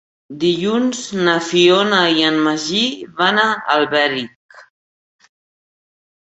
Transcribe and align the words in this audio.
Dilluns 0.43 1.01
na 1.27 1.35
Fiona 1.49 1.99
i 2.21 2.25
en 2.31 2.41
Magí 2.49 2.81
van 3.21 3.45
a 3.45 3.47
Alberic. 3.77 4.61